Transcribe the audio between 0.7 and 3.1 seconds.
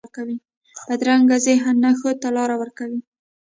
بدرنګه ذهن نه ښو ته لار ورکوي